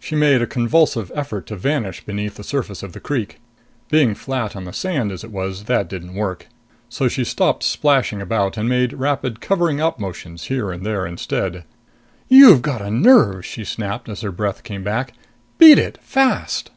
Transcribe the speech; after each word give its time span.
She 0.00 0.14
made 0.14 0.40
a 0.40 0.46
convulsive 0.46 1.12
effort 1.14 1.44
to 1.48 1.54
vanish 1.54 2.02
beneath 2.06 2.36
the 2.36 2.42
surface 2.42 2.82
of 2.82 2.94
the 2.94 2.98
creek. 2.98 3.40
Being 3.90 4.14
flat 4.14 4.56
on 4.56 4.64
the 4.64 4.72
sand 4.72 5.12
as 5.12 5.22
it 5.22 5.30
was, 5.30 5.64
that 5.64 5.86
didn't 5.86 6.14
work. 6.14 6.46
So 6.88 7.08
she 7.08 7.24
stopped 7.24 7.62
splashing 7.62 8.22
about 8.22 8.56
and 8.56 8.70
made 8.70 8.94
rapid 8.94 9.42
covering 9.42 9.78
up 9.78 10.00
motions 10.00 10.44
here 10.44 10.72
and 10.72 10.82
there 10.86 11.04
instead. 11.06 11.64
"You've 12.26 12.62
got 12.62 12.80
a 12.80 12.90
nerve!" 12.90 13.44
she 13.44 13.64
snapped 13.66 14.08
as 14.08 14.22
her 14.22 14.32
breath 14.32 14.62
came 14.64 14.82
back. 14.82 15.12
"Beat 15.58 15.78
it! 15.78 15.98
Fast!" 16.00 16.70